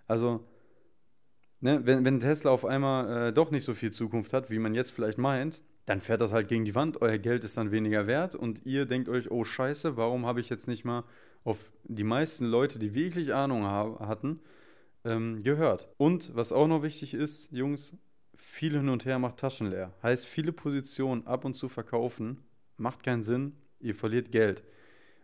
Also, 0.08 0.48
ne, 1.60 1.82
wenn, 1.86 2.06
wenn 2.06 2.22
Tesla 2.22 2.50
auf 2.52 2.64
einmal 2.64 3.28
äh, 3.28 3.34
doch 3.34 3.52
nicht 3.52 3.66
so 3.66 3.74
viel 3.74 3.92
Zukunft 3.92 4.32
hat, 4.32 4.50
wie 4.50 4.58
man 4.58 4.74
jetzt 4.74 4.92
vielleicht 4.92 5.18
meint, 5.18 5.62
dann 5.86 6.00
fährt 6.00 6.22
das 6.22 6.32
halt 6.32 6.48
gegen 6.48 6.64
die 6.64 6.76
Wand, 6.76 7.02
euer 7.02 7.18
Geld 7.18 7.44
ist 7.44 7.58
dann 7.58 7.72
weniger 7.72 8.08
wert 8.08 8.36
und 8.36 8.66
ihr 8.66 8.86
denkt 8.86 9.10
euch, 9.10 9.30
oh 9.30 9.44
scheiße, 9.44 9.98
warum 9.98 10.26
habe 10.26 10.40
ich 10.40 10.50
jetzt 10.50 10.68
nicht 10.68 10.86
mal 10.86 11.04
auf 11.44 11.72
die 11.84 12.06
meisten 12.06 12.46
Leute, 12.46 12.80
die 12.80 12.94
wirklich 12.94 13.34
Ahnung 13.34 13.66
hatten, 13.66 14.40
ähm, 15.04 15.44
gehört. 15.44 15.90
Und 15.98 16.36
was 16.36 16.54
auch 16.54 16.68
noch 16.68 16.84
wichtig 16.84 17.14
ist, 17.14 17.52
Jungs, 17.52 17.94
viel 18.38 18.74
hin 18.74 18.89
und 18.89 19.06
her 19.06 19.20
macht 19.20 19.38
Taschen 19.38 19.70
leer. 19.70 19.94
Heißt, 20.01 20.25
viele 20.25 20.51
Positionen 20.51 21.27
ab 21.27 21.46
und 21.46 21.56
zu 21.56 21.67
verkaufen, 21.67 22.44
macht 22.77 23.03
keinen 23.03 23.24
Sinn, 23.24 23.53
ihr 23.79 23.96
verliert 23.96 24.32
Geld. 24.32 24.63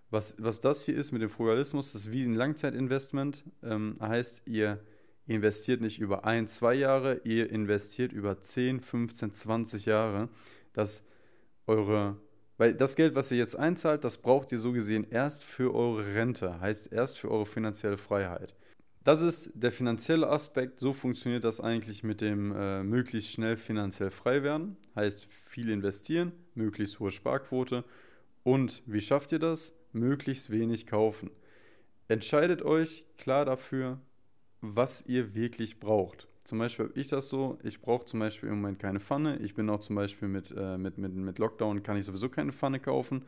Was, 0.10 0.36
was 0.38 0.62
das 0.62 0.84
hier 0.84 0.96
ist 0.96 1.12
mit 1.12 1.22
dem 1.22 1.30
Frugalismus, 1.30 1.94
das 1.94 2.06
ist 2.06 2.12
wie 2.12 2.24
ein 2.24 2.36
Langzeitinvestment. 2.36 3.44
Ähm, 3.64 3.98
heißt, 4.00 4.44
ihr 4.46 4.80
investiert 5.26 5.82
nicht 5.82 6.00
über 6.00 6.26
ein, 6.26 6.48
zwei 6.48 6.74
Jahre, 6.74 7.22
ihr 7.24 7.50
investiert 7.50 8.12
über 8.12 8.40
10, 8.40 8.82
15, 8.82 9.34
20 9.34 9.86
Jahre, 9.86 10.30
dass 10.74 11.04
eure, 11.66 12.18
weil 12.58 12.74
das 12.74 12.96
Geld, 12.96 13.16
was 13.16 13.32
ihr 13.32 13.38
jetzt 13.38 13.56
einzahlt, 13.56 14.04
das 14.04 14.18
braucht 14.18 14.52
ihr 14.52 14.60
so 14.60 14.72
gesehen 14.72 15.08
erst 15.10 15.44
für 15.44 15.74
eure 15.74 16.14
Rente, 16.14 16.60
heißt 16.60 16.92
erst 16.92 17.20
für 17.20 17.32
eure 17.32 17.46
finanzielle 17.46 17.98
Freiheit. 17.98 18.54
Das 19.04 19.22
ist 19.22 19.52
der 19.54 19.74
finanzielle 19.74 20.30
Aspekt, 20.30 20.80
so 20.80 20.94
funktioniert 20.94 21.44
das 21.44 21.60
eigentlich 21.60 22.04
mit 22.04 22.22
dem 22.22 22.56
äh, 22.56 22.84
möglichst 22.84 23.32
schnell 23.32 23.58
finanziell 23.58 24.12
frei 24.12 24.44
werden, 24.44 24.78
heißt 24.96 25.26
viel 25.26 25.70
investieren, 25.70 26.32
möglichst 26.56 27.02
hohe 27.02 27.12
Sparquote 27.12 27.84
und 28.44 28.82
wie 28.86 29.02
schafft 29.02 29.34
ihr 29.34 29.40
das? 29.40 29.74
Möglichst 29.92 30.50
wenig 30.52 30.88
kaufen. 30.88 31.32
entscheidet 32.08 32.62
euch 32.62 33.04
klar 33.18 33.44
dafür, 33.46 34.00
was 34.62 35.04
ihr 35.06 35.36
wirklich 35.36 35.80
braucht. 35.82 36.28
Zum 36.46 36.60
Beispiel 36.60 36.86
habe 36.86 37.00
ich 37.00 37.08
das 37.08 37.28
so, 37.28 37.60
ich 37.64 37.82
brauche 37.82 38.06
zum 38.06 38.22
Beispiel 38.22 38.50
im 38.50 38.56
Moment 38.62 38.80
keine 38.80 39.00
Pfanne. 39.02 39.38
Ich 39.38 39.54
bin 39.54 39.70
auch 39.70 39.80
zum 39.82 39.96
Beispiel 39.96 40.28
mit, 40.30 40.54
äh, 40.56 40.78
mit, 40.78 40.98
mit, 40.98 41.14
mit 41.14 41.40
Lockdown, 41.40 41.84
kann 41.84 41.98
ich 41.98 42.06
sowieso 42.06 42.30
keine 42.30 42.54
Pfanne 42.54 42.80
kaufen. 42.80 43.26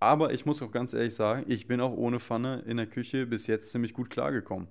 Aber 0.00 0.32
ich 0.32 0.46
muss 0.46 0.62
auch 0.62 0.72
ganz 0.72 0.94
ehrlich 0.94 1.14
sagen, 1.14 1.44
ich 1.48 1.66
bin 1.68 1.80
auch 1.80 1.92
ohne 1.92 2.20
Pfanne 2.20 2.62
in 2.66 2.76
der 2.76 2.86
Küche 2.86 3.26
bis 3.26 3.46
jetzt 3.46 3.70
ziemlich 3.70 3.94
gut 3.94 4.10
klargekommen. 4.10 4.68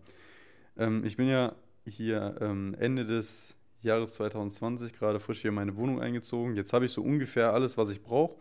Ähm, 0.78 1.04
ich 1.06 1.18
bin 1.18 1.28
ja 1.28 1.56
hier 1.86 2.38
ähm, 2.42 2.76
Ende 2.80 3.06
des 3.06 3.56
Jahres 3.82 4.14
2020 4.16 4.94
gerade 4.94 5.20
frisch 5.20 5.42
hier 5.42 5.50
in 5.50 5.56
meine 5.56 5.76
Wohnung 5.76 6.00
eingezogen. 6.02 6.56
Jetzt 6.56 6.74
habe 6.74 6.86
ich 6.86 6.92
so 6.92 7.02
ungefähr 7.02 7.54
alles, 7.54 7.78
was 7.78 7.90
ich 7.90 8.02
brauche. 8.04 8.36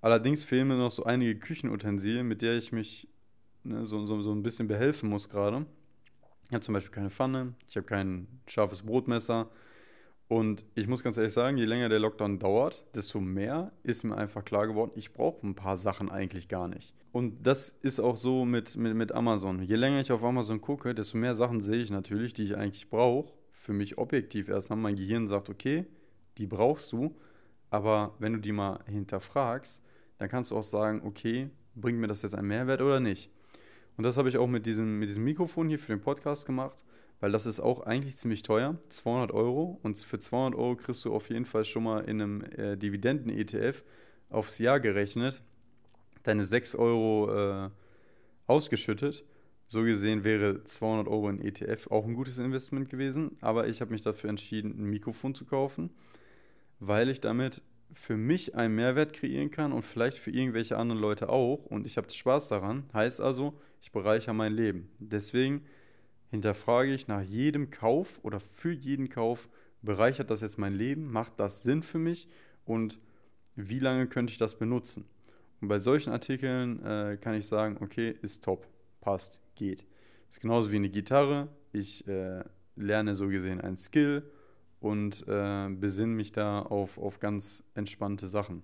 Allerdings 0.00 0.44
fehlen 0.44 0.68
mir 0.68 0.76
noch 0.76 0.90
so 0.90 1.04
einige 1.04 1.36
Küchenutensilien, 1.36 2.26
mit 2.26 2.42
der 2.42 2.56
ich 2.56 2.72
mich 2.72 3.08
ne, 3.64 3.86
so, 3.86 4.06
so, 4.06 4.20
so 4.22 4.32
ein 4.32 4.42
bisschen 4.42 4.68
behelfen 4.68 5.08
muss 5.08 5.28
gerade. 5.28 5.66
Ich 6.48 6.54
habe 6.54 6.64
zum 6.64 6.74
Beispiel 6.74 6.92
keine 6.92 7.10
Pfanne, 7.10 7.54
ich 7.68 7.76
habe 7.76 7.86
kein 7.86 8.26
scharfes 8.46 8.82
Brotmesser. 8.82 9.50
Und 10.28 10.64
ich 10.74 10.86
muss 10.86 11.02
ganz 11.02 11.16
ehrlich 11.16 11.32
sagen, 11.32 11.56
je 11.56 11.64
länger 11.64 11.88
der 11.88 12.00
Lockdown 12.00 12.38
dauert, 12.38 12.84
desto 12.94 13.18
mehr 13.18 13.72
ist 13.82 14.04
mir 14.04 14.16
einfach 14.16 14.44
klar 14.44 14.66
geworden, 14.66 14.92
ich 14.94 15.14
brauche 15.14 15.46
ein 15.46 15.54
paar 15.54 15.78
Sachen 15.78 16.10
eigentlich 16.10 16.48
gar 16.48 16.68
nicht. 16.68 16.94
Und 17.12 17.46
das 17.46 17.70
ist 17.80 17.98
auch 17.98 18.16
so 18.16 18.44
mit, 18.44 18.76
mit, 18.76 18.94
mit 18.94 19.12
Amazon. 19.12 19.62
Je 19.62 19.76
länger 19.76 20.00
ich 20.00 20.12
auf 20.12 20.22
Amazon 20.22 20.60
gucke, 20.60 20.94
desto 20.94 21.16
mehr 21.16 21.34
Sachen 21.34 21.62
sehe 21.62 21.80
ich 21.80 21.90
natürlich, 21.90 22.34
die 22.34 22.44
ich 22.44 22.56
eigentlich 22.56 22.90
brauche. 22.90 23.32
Für 23.52 23.72
mich 23.72 23.96
objektiv 23.96 24.48
erstmal. 24.48 24.78
Mein 24.78 24.96
Gehirn 24.96 25.28
sagt, 25.28 25.48
okay, 25.48 25.86
die 26.36 26.46
brauchst 26.46 26.92
du. 26.92 27.16
Aber 27.70 28.14
wenn 28.18 28.34
du 28.34 28.38
die 28.38 28.52
mal 28.52 28.80
hinterfragst, 28.86 29.82
dann 30.18 30.28
kannst 30.28 30.50
du 30.50 30.56
auch 30.56 30.62
sagen, 30.62 31.02
okay, 31.04 31.50
bringt 31.74 31.98
mir 31.98 32.06
das 32.06 32.22
jetzt 32.22 32.34
einen 32.34 32.48
Mehrwert 32.48 32.82
oder 32.82 33.00
nicht? 33.00 33.30
Und 33.96 34.04
das 34.04 34.16
habe 34.16 34.28
ich 34.28 34.36
auch 34.36 34.46
mit 34.46 34.66
diesem, 34.66 34.98
mit 34.98 35.08
diesem 35.08 35.24
Mikrofon 35.24 35.68
hier 35.68 35.78
für 35.78 35.92
den 35.92 36.00
Podcast 36.00 36.46
gemacht, 36.46 36.76
weil 37.20 37.32
das 37.32 37.46
ist 37.46 37.60
auch 37.60 37.80
eigentlich 37.80 38.16
ziemlich 38.16 38.42
teuer, 38.42 38.78
200 38.88 39.32
Euro. 39.32 39.78
Und 39.82 39.98
für 39.98 40.18
200 40.18 40.58
Euro 40.58 40.76
kriegst 40.76 41.04
du 41.04 41.14
auf 41.14 41.30
jeden 41.30 41.44
Fall 41.44 41.64
schon 41.64 41.84
mal 41.84 42.00
in 42.00 42.20
einem 42.20 42.42
äh, 42.42 42.76
Dividenden-ETF 42.76 43.82
aufs 44.30 44.58
Jahr 44.58 44.80
gerechnet 44.80 45.42
deine 46.28 46.44
6 46.44 46.74
Euro 46.76 47.66
äh, 47.66 47.70
ausgeschüttet. 48.46 49.24
So 49.66 49.82
gesehen 49.82 50.24
wäre 50.24 50.62
200 50.64 51.08
Euro 51.08 51.28
in 51.28 51.40
ETF 51.40 51.90
auch 51.90 52.06
ein 52.06 52.14
gutes 52.14 52.38
Investment 52.38 52.88
gewesen. 52.88 53.36
Aber 53.40 53.68
ich 53.68 53.80
habe 53.80 53.90
mich 53.92 54.02
dafür 54.02 54.30
entschieden, 54.30 54.78
ein 54.78 54.84
Mikrofon 54.84 55.34
zu 55.34 55.44
kaufen, 55.44 55.90
weil 56.80 57.08
ich 57.08 57.20
damit 57.20 57.62
für 57.92 58.16
mich 58.16 58.54
einen 58.54 58.74
Mehrwert 58.74 59.14
kreieren 59.14 59.50
kann 59.50 59.72
und 59.72 59.82
vielleicht 59.82 60.18
für 60.18 60.30
irgendwelche 60.30 60.76
anderen 60.76 61.00
Leute 61.00 61.28
auch. 61.28 61.64
Und 61.66 61.86
ich 61.86 61.96
habe 61.96 62.10
Spaß 62.10 62.48
daran. 62.48 62.84
Heißt 62.92 63.20
also, 63.20 63.54
ich 63.82 63.92
bereichere 63.92 64.34
mein 64.34 64.52
Leben. 64.52 64.90
Deswegen 64.98 65.64
hinterfrage 66.30 66.92
ich 66.92 67.08
nach 67.08 67.22
jedem 67.22 67.70
Kauf 67.70 68.20
oder 68.22 68.40
für 68.40 68.72
jeden 68.72 69.08
Kauf, 69.08 69.48
bereichert 69.82 70.30
das 70.30 70.40
jetzt 70.40 70.58
mein 70.58 70.74
Leben? 70.74 71.10
Macht 71.10 71.38
das 71.38 71.62
Sinn 71.62 71.82
für 71.82 71.98
mich? 71.98 72.28
Und 72.64 72.98
wie 73.56 73.78
lange 73.78 74.06
könnte 74.06 74.32
ich 74.32 74.38
das 74.38 74.58
benutzen? 74.58 75.04
Und 75.60 75.68
bei 75.68 75.78
solchen 75.78 76.10
Artikeln 76.10 76.84
äh, 76.84 77.18
kann 77.20 77.34
ich 77.34 77.46
sagen, 77.46 77.78
okay, 77.80 78.14
ist 78.22 78.44
top, 78.44 78.66
passt, 79.00 79.40
geht. 79.56 79.86
Ist 80.30 80.40
genauso 80.40 80.70
wie 80.70 80.76
eine 80.76 80.90
Gitarre. 80.90 81.48
Ich 81.72 82.06
äh, 82.06 82.44
lerne 82.76 83.14
so 83.14 83.28
gesehen 83.28 83.60
ein 83.60 83.76
Skill 83.76 84.22
und 84.80 85.26
äh, 85.26 85.68
besinne 85.70 86.14
mich 86.14 86.32
da 86.32 86.62
auf, 86.62 86.98
auf 86.98 87.18
ganz 87.18 87.64
entspannte 87.74 88.28
Sachen. 88.28 88.62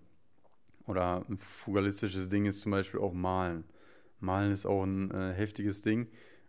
Oder 0.87 1.25
ein 1.29 1.39
fugalistisches 1.39 2.29
Ding 2.29 2.47
ist 2.47 2.61
zum 2.61 2.71
Beispiel 2.73 3.01
auch 3.01 3.13
Malen. 3.13 3.65
Malen 4.21 4.53
ist 4.53 4.67
auch 4.67 4.85
ein 4.85 5.11
äh, 5.11 5.33
heftiges 5.33 5.83
Ding. 5.83 6.07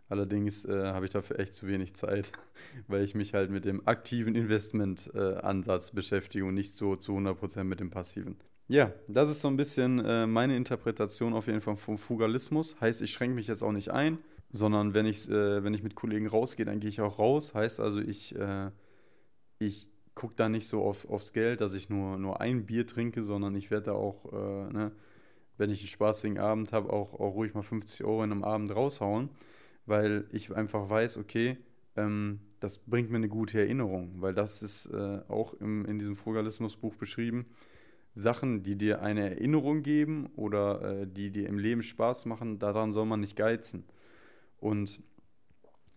Allerdings 0.08 0.64
äh, 0.64 0.92
habe 0.92 1.06
ich 1.06 1.10
dafür 1.10 1.40
echt 1.40 1.54
zu 1.54 1.66
wenig 1.66 1.94
Zeit, 1.94 2.32
weil 2.88 3.02
ich 3.02 3.14
mich 3.14 3.34
halt 3.34 3.50
mit 3.50 3.64
dem 3.64 3.86
aktiven 3.86 4.34
Investment-Ansatz 4.34 5.90
äh, 5.90 5.94
beschäftige 5.94 6.44
und 6.44 6.54
nicht 6.54 6.74
so 6.74 6.96
zu 6.96 7.12
100% 7.12 7.64
mit 7.64 7.80
dem 7.80 7.90
passiven. 7.90 8.36
Ja, 8.68 8.92
das 9.08 9.28
ist 9.28 9.40
so 9.40 9.48
ein 9.48 9.56
bisschen 9.56 10.04
äh, 10.04 10.26
meine 10.26 10.56
Interpretation 10.56 11.34
auf 11.34 11.46
jeden 11.46 11.60
Fall 11.60 11.76
vom 11.76 11.98
Fugalismus. 11.98 12.80
Heißt, 12.80 13.00
ich 13.02 13.12
schränke 13.12 13.36
mich 13.36 13.46
jetzt 13.46 13.62
auch 13.62 13.72
nicht 13.72 13.90
ein, 13.90 14.18
sondern 14.50 14.92
wenn 14.94 15.06
ich, 15.06 15.28
äh, 15.28 15.62
wenn 15.62 15.74
ich 15.74 15.82
mit 15.82 15.94
Kollegen 15.94 16.26
rausgehe, 16.26 16.66
dann 16.66 16.80
gehe 16.80 16.90
ich 16.90 17.00
auch 17.00 17.18
raus. 17.18 17.54
Heißt 17.54 17.78
also, 17.78 18.00
ich, 18.00 18.34
äh, 18.36 18.70
ich 19.58 19.88
gucke 20.16 20.34
da 20.36 20.48
nicht 20.48 20.66
so 20.66 20.82
auf, 20.82 21.08
aufs 21.08 21.32
Geld, 21.32 21.60
dass 21.60 21.74
ich 21.74 21.90
nur, 21.90 22.18
nur 22.18 22.40
ein 22.40 22.66
Bier 22.66 22.86
trinke, 22.86 23.22
sondern 23.22 23.54
ich 23.54 23.70
werde 23.70 23.86
da 23.86 23.92
auch, 23.92 24.32
äh, 24.32 24.72
ne, 24.72 24.92
wenn 25.58 25.70
ich 25.70 25.80
einen 25.80 25.88
spaßigen 25.88 26.38
Abend 26.38 26.72
habe, 26.72 26.92
auch, 26.92 27.14
auch 27.14 27.34
ruhig 27.34 27.54
mal 27.54 27.62
50 27.62 28.04
Euro 28.04 28.24
in 28.24 28.32
einem 28.32 28.44
Abend 28.44 28.74
raushauen, 28.74 29.30
weil 29.86 30.26
ich 30.32 30.54
einfach 30.54 30.90
weiß, 30.90 31.16
okay, 31.16 31.56
ähm, 31.96 32.40
das 32.60 32.78
bringt 32.78 33.10
mir 33.10 33.16
eine 33.16 33.28
gute 33.28 33.60
Erinnerung, 33.60 34.20
weil 34.20 34.34
das 34.34 34.62
ist 34.62 34.86
äh, 34.86 35.20
auch 35.28 35.54
im, 35.54 35.84
in 35.86 35.98
diesem 35.98 36.16
Frugalismusbuch 36.16 36.94
beschrieben 36.96 37.46
Sachen, 38.16 38.62
die 38.62 38.76
dir 38.76 39.02
eine 39.02 39.30
Erinnerung 39.30 39.82
geben 39.82 40.30
oder 40.36 41.02
äh, 41.02 41.06
die 41.06 41.30
dir 41.30 41.48
im 41.48 41.58
Leben 41.58 41.82
Spaß 41.82 42.24
machen, 42.24 42.58
daran 42.58 42.92
soll 42.92 43.04
man 43.04 43.20
nicht 43.20 43.36
geizen. 43.36 43.84
Und 44.58 45.02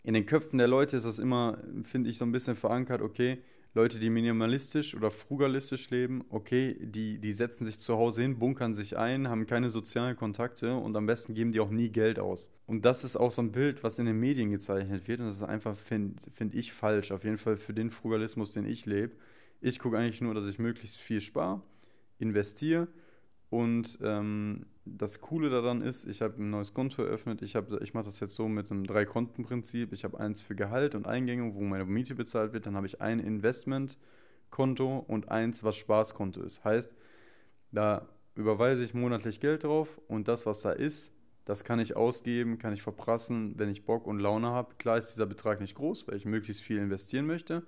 in 0.04 0.14
den 0.14 0.26
Köpfen 0.26 0.58
der 0.58 0.68
Leute 0.68 0.98
ist 0.98 1.06
das 1.06 1.18
immer, 1.18 1.58
finde 1.84 2.10
ich, 2.10 2.18
so 2.18 2.26
ein 2.26 2.34
bisschen 2.34 2.56
verankert, 2.56 3.02
okay, 3.02 3.42
Leute, 3.76 4.00
die 4.00 4.10
minimalistisch 4.10 4.96
oder 4.96 5.12
frugalistisch 5.12 5.92
leben, 5.92 6.26
okay, 6.30 6.76
die, 6.80 7.20
die 7.20 7.34
setzen 7.34 7.66
sich 7.66 7.78
zu 7.78 7.98
Hause 7.98 8.24
hin, 8.24 8.40
bunkern 8.40 8.74
sich 8.74 8.98
ein, 8.98 9.28
haben 9.28 9.46
keine 9.46 9.70
sozialen 9.70 10.16
Kontakte 10.16 10.76
und 10.76 10.96
am 10.96 11.06
besten 11.06 11.36
geben 11.36 11.52
die 11.52 11.60
auch 11.60 11.70
nie 11.70 11.90
Geld 11.90 12.18
aus. 12.18 12.50
Und 12.66 12.84
das 12.84 13.04
ist 13.04 13.16
auch 13.16 13.32
so 13.32 13.44
ein 13.44 13.52
Bild, 13.52 13.84
was 13.84 14.00
in 14.00 14.08
den 14.08 14.20
Medien 14.20 14.50
gezeichnet 14.50 15.08
wird 15.08 15.20
und 15.20 15.28
das 15.28 15.36
ist 15.36 15.44
einfach, 15.44 15.76
finde 15.76 16.16
find 16.32 16.56
ich, 16.56 16.74
falsch. 16.74 17.12
Auf 17.12 17.24
jeden 17.24 17.38
Fall 17.38 17.58
für 17.58 17.74
den 17.74 17.92
Frugalismus, 17.92 18.54
den 18.54 18.66
ich 18.66 18.88
lebe. 18.88 19.14
Ich 19.62 19.78
gucke 19.78 19.98
eigentlich 19.98 20.22
nur, 20.22 20.34
dass 20.34 20.48
ich 20.48 20.58
möglichst 20.58 20.98
viel 20.98 21.22
spare 21.22 21.62
investiere. 22.18 22.88
Und 23.50 24.00
ähm, 24.02 24.66
das 24.98 25.22
Coole 25.22 25.50
daran 25.50 25.82
ist, 25.82 26.06
ich 26.08 26.22
habe 26.22 26.42
ein 26.42 26.50
neues 26.50 26.74
Konto 26.74 27.04
eröffnet. 27.04 27.42
Ich, 27.42 27.56
ich 27.56 27.94
mache 27.94 28.06
das 28.06 28.20
jetzt 28.20 28.36
so 28.36 28.48
mit 28.48 28.72
einem 28.72 28.86
Drei-Konten-Prinzip. 28.86 29.94
Ich 29.94 30.04
habe 30.04 30.20
eins 30.20 30.42
für 30.42 30.56
Gehalt 30.56 30.96
und 30.96 31.08
Eingänge, 31.08 31.54
wo 31.56 31.62
meine 31.62 31.86
Miete 31.86 32.16
bezahlt 32.16 32.54
wird. 32.54 32.66
Dann 32.66 32.76
habe 32.76 32.88
ich 32.88 33.02
ein 33.02 33.20
Investmentkonto 33.20 35.06
und 35.08 35.30
eins, 35.30 35.64
was 35.64 35.76
Spaßkonto 35.78 36.42
ist. 36.42 36.64
Heißt, 36.64 36.92
da 37.72 38.08
überweise 38.36 38.84
ich 38.84 38.94
monatlich 38.94 39.40
Geld 39.40 39.64
drauf 39.64 40.00
und 40.08 40.28
das, 40.28 40.46
was 40.46 40.62
da 40.62 40.72
ist, 40.72 41.12
das 41.46 41.64
kann 41.64 41.80
ich 41.80 41.96
ausgeben, 41.96 42.60
kann 42.60 42.74
ich 42.74 42.84
verprassen, 42.84 43.58
wenn 43.58 43.70
ich 43.70 43.84
Bock 43.84 44.06
und 44.06 44.20
Laune 44.20 44.50
habe. 44.50 44.76
Klar 44.78 44.98
ist 44.98 45.10
dieser 45.14 45.26
Betrag 45.26 45.62
nicht 45.62 45.76
groß, 45.76 46.08
weil 46.08 46.16
ich 46.16 46.26
möglichst 46.26 46.62
viel 46.62 46.78
investieren 46.78 47.26
möchte. 47.26 47.64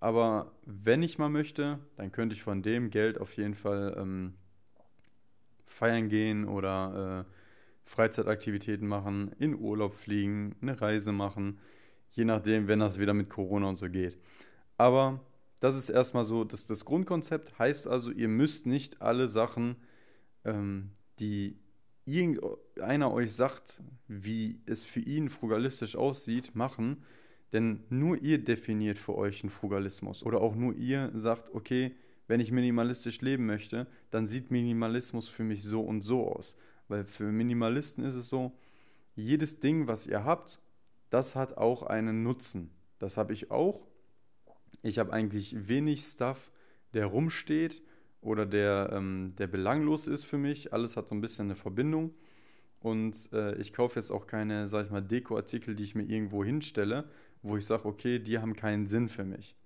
Aber 0.00 0.52
wenn 0.64 1.02
ich 1.02 1.18
mal 1.18 1.28
möchte, 1.28 1.78
dann 1.96 2.12
könnte 2.12 2.34
ich 2.34 2.42
von 2.42 2.62
dem 2.62 2.88
Geld 2.88 3.20
auf 3.20 3.36
jeden 3.36 3.54
Fall 3.54 3.94
ähm, 3.98 4.34
feiern 5.80 6.10
gehen 6.10 6.46
oder 6.46 7.26
äh, 7.26 7.90
Freizeitaktivitäten 7.90 8.86
machen, 8.86 9.32
in 9.38 9.58
Urlaub 9.58 9.94
fliegen, 9.94 10.54
eine 10.60 10.78
Reise 10.78 11.10
machen, 11.10 11.58
je 12.10 12.26
nachdem, 12.26 12.68
wenn 12.68 12.80
das 12.80 12.98
wieder 12.98 13.14
mit 13.14 13.30
Corona 13.30 13.70
und 13.70 13.76
so 13.76 13.88
geht. 13.88 14.18
Aber 14.76 15.20
das 15.58 15.76
ist 15.76 15.88
erstmal 15.88 16.24
so 16.24 16.44
das, 16.44 16.66
das 16.66 16.84
Grundkonzept. 16.84 17.58
Heißt 17.58 17.88
also, 17.88 18.10
ihr 18.10 18.28
müsst 18.28 18.66
nicht 18.66 19.00
alle 19.00 19.26
Sachen, 19.26 19.76
ähm, 20.44 20.90
die 21.18 21.58
irgendeiner 22.04 23.10
euch 23.10 23.32
sagt, 23.32 23.82
wie 24.06 24.60
es 24.66 24.84
für 24.84 25.00
ihn 25.00 25.30
frugalistisch 25.30 25.96
aussieht, 25.96 26.54
machen, 26.54 27.04
denn 27.54 27.84
nur 27.88 28.20
ihr 28.20 28.44
definiert 28.44 28.98
für 28.98 29.14
euch 29.14 29.42
einen 29.42 29.50
Frugalismus. 29.50 30.22
Oder 30.22 30.42
auch 30.42 30.54
nur 30.54 30.74
ihr 30.74 31.10
sagt, 31.14 31.54
okay, 31.54 31.96
wenn 32.30 32.38
ich 32.38 32.52
minimalistisch 32.52 33.22
leben 33.22 33.44
möchte, 33.44 33.88
dann 34.12 34.28
sieht 34.28 34.52
Minimalismus 34.52 35.28
für 35.28 35.42
mich 35.42 35.64
so 35.64 35.80
und 35.80 36.00
so 36.00 36.28
aus. 36.28 36.54
Weil 36.86 37.04
für 37.04 37.24
Minimalisten 37.24 38.04
ist 38.04 38.14
es 38.14 38.28
so, 38.28 38.52
jedes 39.16 39.58
Ding, 39.58 39.88
was 39.88 40.06
ihr 40.06 40.24
habt, 40.24 40.60
das 41.10 41.34
hat 41.34 41.58
auch 41.58 41.82
einen 41.82 42.22
Nutzen. 42.22 42.70
Das 43.00 43.16
habe 43.16 43.32
ich 43.32 43.50
auch. 43.50 43.84
Ich 44.82 45.00
habe 45.00 45.12
eigentlich 45.12 45.66
wenig 45.66 46.04
Stuff, 46.04 46.52
der 46.94 47.06
rumsteht 47.06 47.82
oder 48.20 48.46
der, 48.46 48.90
ähm, 48.92 49.34
der 49.36 49.48
belanglos 49.48 50.06
ist 50.06 50.22
für 50.22 50.38
mich. 50.38 50.72
Alles 50.72 50.96
hat 50.96 51.08
so 51.08 51.16
ein 51.16 51.20
bisschen 51.20 51.46
eine 51.46 51.56
Verbindung. 51.56 52.14
Und 52.78 53.16
äh, 53.32 53.56
ich 53.56 53.72
kaufe 53.72 53.98
jetzt 53.98 54.12
auch 54.12 54.28
keine, 54.28 54.68
sag 54.68 54.84
ich 54.84 54.92
mal, 54.92 55.02
Dekoartikel, 55.02 55.74
die 55.74 55.82
ich 55.82 55.96
mir 55.96 56.04
irgendwo 56.04 56.44
hinstelle, 56.44 57.06
wo 57.42 57.56
ich 57.56 57.66
sage, 57.66 57.86
okay, 57.86 58.20
die 58.20 58.38
haben 58.38 58.54
keinen 58.54 58.86
Sinn 58.86 59.08
für 59.08 59.24
mich. 59.24 59.56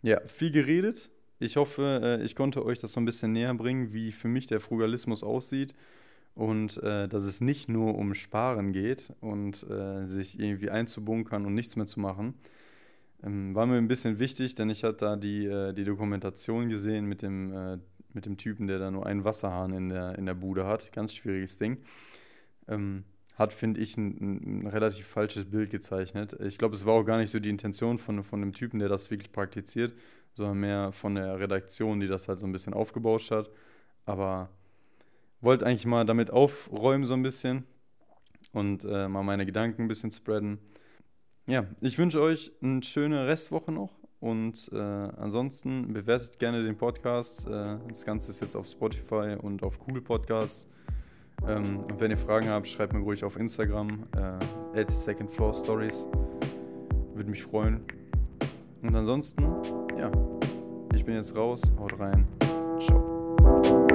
Ja, 0.00 0.26
viel 0.26 0.50
geredet. 0.50 1.10
Ich 1.38 1.56
hoffe, 1.56 2.00
äh, 2.02 2.24
ich 2.24 2.34
konnte 2.34 2.64
euch 2.64 2.80
das 2.80 2.92
so 2.92 3.00
ein 3.00 3.04
bisschen 3.04 3.32
näher 3.32 3.54
bringen, 3.54 3.92
wie 3.92 4.12
für 4.12 4.28
mich 4.28 4.46
der 4.46 4.60
Frugalismus 4.60 5.22
aussieht 5.22 5.74
und 6.34 6.82
äh, 6.82 7.08
dass 7.08 7.24
es 7.24 7.40
nicht 7.40 7.68
nur 7.68 7.96
um 7.96 8.14
Sparen 8.14 8.72
geht 8.72 9.12
und 9.20 9.64
äh, 9.68 10.06
sich 10.06 10.38
irgendwie 10.38 10.70
einzubunkern 10.70 11.46
und 11.46 11.54
nichts 11.54 11.76
mehr 11.76 11.86
zu 11.86 12.00
machen. 12.00 12.34
Ähm, 13.22 13.54
war 13.54 13.66
mir 13.66 13.76
ein 13.76 13.88
bisschen 13.88 14.18
wichtig, 14.18 14.54
denn 14.54 14.70
ich 14.70 14.84
hatte 14.84 14.98
da 14.98 15.16
die, 15.16 15.46
äh, 15.46 15.72
die 15.72 15.84
Dokumentation 15.84 16.68
gesehen 16.68 17.06
mit 17.06 17.22
dem, 17.22 17.52
äh, 17.52 17.78
mit 18.14 18.26
dem 18.26 18.36
Typen, 18.36 18.66
der 18.68 18.78
da 18.78 18.90
nur 18.90 19.06
einen 19.06 19.24
Wasserhahn 19.24 19.72
in 19.72 19.88
der, 19.88 20.16
in 20.18 20.26
der 20.26 20.34
Bude 20.34 20.66
hat. 20.66 20.92
Ganz 20.92 21.14
schwieriges 21.14 21.58
Ding. 21.58 21.78
Ähm, 22.68 23.04
hat, 23.34 23.52
finde 23.52 23.80
ich, 23.80 23.96
ein, 23.96 24.62
ein, 24.62 24.66
relativ 24.66 25.06
falsches 25.06 25.44
Bild 25.44 25.70
gezeichnet. 25.70 26.36
Ich 26.40 26.58
glaube, 26.58 26.74
es 26.74 26.86
war 26.86 26.94
auch 26.94 27.04
gar 27.04 27.18
nicht 27.18 27.30
so 27.30 27.38
die 27.38 27.50
Intention 27.50 27.98
von, 27.98 28.24
von 28.24 28.40
dem 28.40 28.52
Typen, 28.52 28.80
der 28.80 28.88
das 28.88 29.10
wirklich 29.10 29.30
praktiziert, 29.32 29.94
sondern 30.38 30.58
mehr 30.58 30.92
von 30.92 31.14
der 31.14 31.38
Redaktion, 31.38 32.00
die 32.00 32.08
das 32.08 32.28
halt 32.28 32.40
so 32.40 32.46
ein 32.46 32.52
bisschen 32.52 32.72
aufgebauscht 32.72 33.30
hat. 33.30 33.50
Aber 34.06 34.48
wollte 35.40 35.66
eigentlich 35.66 35.86
mal 35.86 36.06
damit 36.06 36.30
aufräumen 36.30 37.04
so 37.04 37.14
ein 37.14 37.22
bisschen 37.22 37.64
und 38.52 38.84
äh, 38.84 39.08
mal 39.08 39.22
meine 39.22 39.46
Gedanken 39.46 39.82
ein 39.82 39.88
bisschen 39.88 40.10
spreaden. 40.10 40.58
Ja, 41.46 41.66
ich 41.80 41.98
wünsche 41.98 42.20
euch 42.20 42.52
eine 42.62 42.82
schöne 42.82 43.26
Restwoche 43.26 43.72
noch 43.72 43.92
und 44.20 44.70
äh, 44.72 44.78
ansonsten 44.78 45.92
bewertet 45.92 46.38
gerne 46.38 46.62
den 46.64 46.76
Podcast. 46.76 47.46
Äh, 47.46 47.76
das 47.88 48.04
Ganze 48.04 48.30
ist 48.30 48.40
jetzt 48.40 48.56
auf 48.56 48.66
Spotify 48.66 49.36
und 49.40 49.62
auf 49.62 49.78
Google 49.78 50.02
Podcasts. 50.02 50.66
Ähm, 51.46 51.84
und 51.84 52.00
wenn 52.00 52.10
ihr 52.10 52.18
Fragen 52.18 52.48
habt, 52.48 52.66
schreibt 52.66 52.92
mir 52.92 53.00
ruhig 53.00 53.24
auf 53.24 53.36
Instagram 53.36 54.06
äh, 54.16 54.80
at 54.80 54.90
Second 54.90 55.30
Floor 55.30 55.54
Stories. 55.54 56.06
Würde 57.14 57.30
mich 57.30 57.44
freuen. 57.44 57.80
Und 58.82 58.94
ansonsten, 58.94 59.44
ja, 59.98 60.10
ich 60.94 61.04
bin 61.04 61.16
jetzt 61.16 61.34
raus. 61.34 61.60
Haut 61.78 61.98
rein. 61.98 62.26
Ciao. 62.80 63.87